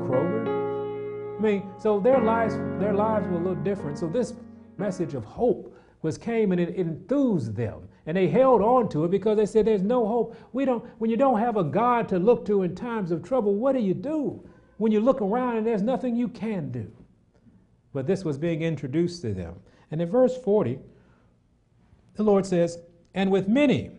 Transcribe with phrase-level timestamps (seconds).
[0.00, 1.38] Kroger.
[1.38, 3.98] I mean, so their lives, their lives were a little different.
[3.98, 4.34] So this
[4.76, 7.88] message of hope was came and it enthused them.
[8.06, 10.36] And they held on to it because they said, There's no hope.
[10.52, 13.54] We don't, when you don't have a God to look to in times of trouble,
[13.54, 14.42] what do you do?
[14.78, 16.90] When you look around and there's nothing you can do.
[17.92, 19.56] But this was being introduced to them.
[19.90, 20.78] And in verse 40,
[22.14, 22.78] the Lord says,
[23.14, 23.90] And with many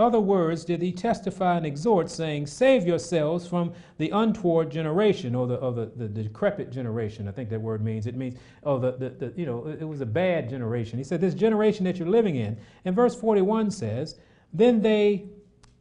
[0.00, 5.46] other words did he testify and exhort, saying, Save yourselves from the untoward generation, or
[5.46, 7.28] the, or the, the, decrepit generation.
[7.28, 8.06] I think that word means.
[8.06, 10.98] It means, oh, the, the, the, you know, it was a bad generation.
[10.98, 12.56] He said, This generation that you're living in.
[12.84, 14.18] And verse 41 says,
[14.52, 15.26] Then they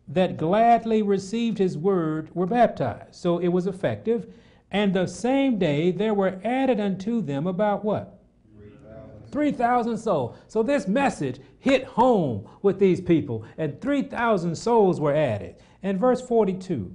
[0.10, 3.14] that gladly received his word were baptized.
[3.16, 4.34] So it was effective.
[4.72, 8.19] And the same day there were added unto them about what?
[9.32, 10.38] 3,000 souls.
[10.48, 15.56] So this message hit home with these people, and 3,000 souls were added.
[15.84, 16.94] And verse 42,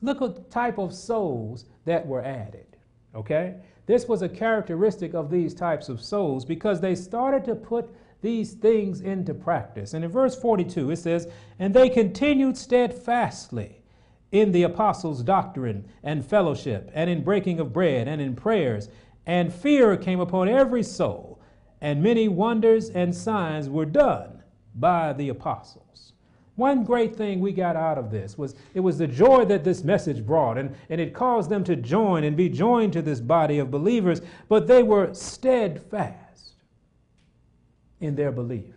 [0.00, 2.66] look at the type of souls that were added.
[3.14, 3.56] Okay?
[3.86, 8.52] This was a characteristic of these types of souls because they started to put these
[8.52, 9.94] things into practice.
[9.94, 13.82] And in verse 42, it says, And they continued steadfastly
[14.30, 18.88] in the apostles' doctrine and fellowship, and in breaking of bread, and in prayers.
[19.26, 21.31] And fear came upon every soul
[21.82, 24.40] and many wonders and signs were done
[24.76, 26.12] by the apostles.
[26.54, 29.82] One great thing we got out of this was it was the joy that this
[29.82, 33.58] message brought, and, and it caused them to join and be joined to this body
[33.58, 36.54] of believers, but they were steadfast
[38.00, 38.74] in their belief.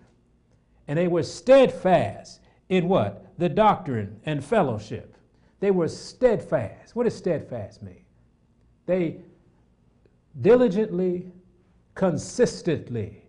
[0.87, 3.37] And they were steadfast in what?
[3.37, 5.15] The doctrine and fellowship.
[5.59, 6.95] They were steadfast.
[6.95, 8.05] What does steadfast mean?
[8.87, 9.17] They
[10.41, 11.31] diligently
[11.95, 13.23] consistently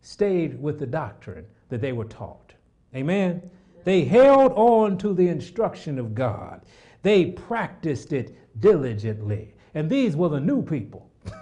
[0.00, 2.52] stayed with the doctrine that they were taught.
[2.94, 3.50] Amen.
[3.84, 6.62] They held on to the instruction of God.
[7.02, 9.54] They practiced it diligently.
[9.74, 11.10] And these were the new people.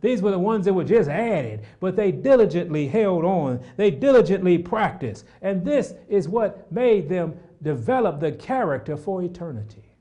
[0.00, 3.60] these were the ones that were just added, but they diligently held on.
[3.76, 5.26] They diligently practiced.
[5.42, 9.94] And this is what made them develop the character for eternity.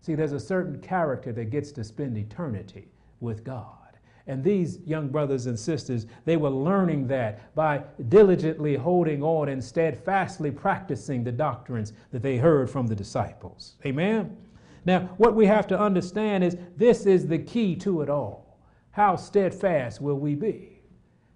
[0.00, 2.88] See, there's a certain character that gets to spend eternity
[3.20, 3.81] with God.
[4.26, 9.62] And these young brothers and sisters, they were learning that by diligently holding on and
[9.62, 13.74] steadfastly practicing the doctrines that they heard from the disciples.
[13.84, 14.36] Amen?
[14.84, 18.58] Now, what we have to understand is this is the key to it all.
[18.92, 20.71] How steadfast will we be?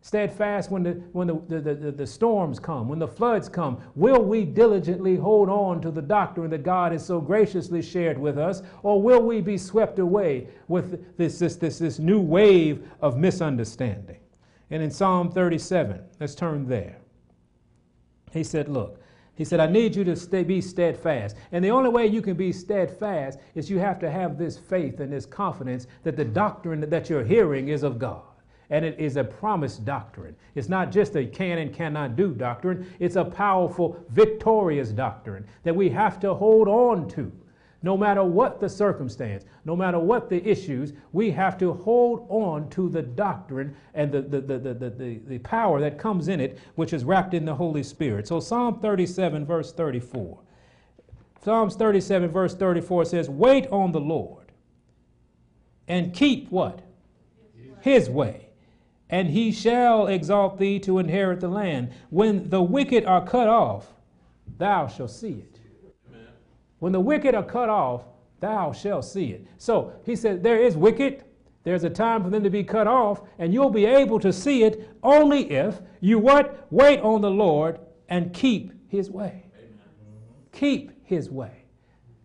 [0.06, 3.83] Steadfast when, the, when the, the, the, the, storms come, when the floods come?
[3.97, 8.39] Will we diligently hold on to the doctrine that God has so graciously shared with
[8.39, 8.62] us?
[8.84, 14.21] Or will we be swept away with this, this, this, this new wave of misunderstanding?
[14.71, 16.99] And in Psalm 37, let's turn there.
[18.31, 19.00] He said, Look,
[19.34, 21.34] he said, I need you to stay, be steadfast.
[21.50, 25.00] And the only way you can be steadfast is you have to have this faith
[25.00, 28.22] and this confidence that the doctrine that you're hearing is of God
[28.71, 30.34] and it is a promised doctrine.
[30.54, 35.75] It's not just a can and cannot do doctrine, it's a powerful, victorious doctrine that
[35.75, 37.32] we have to hold on to.
[37.82, 42.69] No matter what the circumstance, no matter what the issues, we have to hold on
[42.71, 46.59] to the doctrine and the, the, the, the, the, the power that comes in it,
[46.75, 48.27] which is wrapped in the Holy Spirit.
[48.27, 50.38] So, Psalm 37, verse 34.
[51.44, 54.50] Psalms 37, verse 34 says, Wait on the Lord
[55.87, 56.83] and keep what?
[57.83, 58.48] His way
[59.11, 61.93] and he shall exalt thee to inherit the land.
[62.11, 63.93] When the wicked are cut off,
[64.59, 65.61] thou shalt see it.
[66.09, 66.28] Amen.
[66.81, 68.05] When the wicked are cut off,
[68.41, 69.47] thou shalt see it.
[69.59, 71.25] So he said, There is wicked.
[71.62, 74.62] There's a time for them to be cut off, and you'll be able to see
[74.62, 76.66] it only if you what?
[76.71, 79.47] Wait on the Lord and keep his way.
[79.59, 79.78] Amen.
[80.53, 81.65] Keep his way.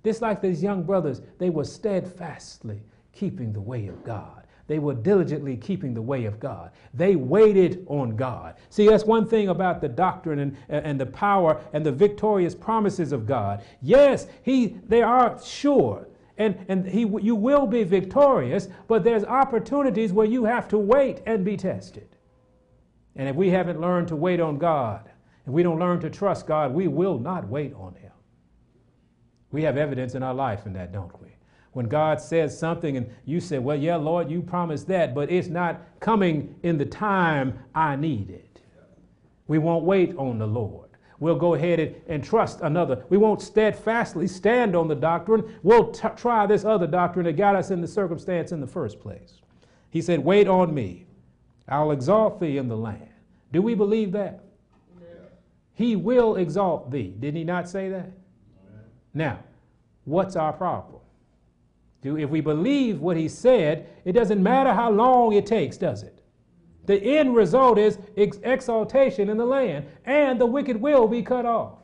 [0.04, 2.84] Just like these young brothers, they were steadfastly
[3.14, 4.41] keeping the way of God.
[4.72, 6.72] They were diligently keeping the way of God.
[6.94, 8.56] They waited on God.
[8.70, 13.12] See, that's one thing about the doctrine and, and the power and the victorious promises
[13.12, 13.66] of God.
[13.82, 16.08] Yes, he, they are sure.
[16.38, 21.22] And, and he, you will be victorious, but there's opportunities where you have to wait
[21.26, 22.08] and be tested.
[23.18, 25.12] And if we haven't learned to wait on God,
[25.46, 28.14] if we don't learn to trust God, we will not wait on Him.
[29.52, 31.28] We have evidence in our life in that, don't we?
[31.74, 35.48] When God says something and you say, Well, yeah, Lord, you promised that, but it's
[35.48, 38.62] not coming in the time I need it.
[39.48, 40.90] We won't wait on the Lord.
[41.20, 43.06] We'll go ahead and, trust another.
[43.10, 45.56] We won't steadfastly stand on the doctrine.
[45.62, 49.00] We'll t- try this other doctrine that got us in the circumstance in the first
[49.00, 49.42] place.
[49.92, 51.06] He said, Wait on me.
[51.68, 53.08] I'll exalt thee in the land.
[53.54, 54.44] Do we believe that?
[55.76, 57.14] He will exalt thee.
[57.20, 58.12] Did he not say that?
[59.14, 59.40] Now,
[60.06, 61.01] what's our problem?
[62.04, 66.22] If we believe what he said, it doesn't matter how long it takes, does it?
[66.86, 71.46] The end result is ex- exaltation in the land, and the wicked will be cut
[71.46, 71.81] off.